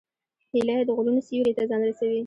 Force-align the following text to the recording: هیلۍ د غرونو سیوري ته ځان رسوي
هیلۍ 0.51 0.81
د 0.85 0.89
غرونو 0.97 1.21
سیوري 1.27 1.53
ته 1.57 1.63
ځان 1.69 1.81
رسوي 1.89 2.19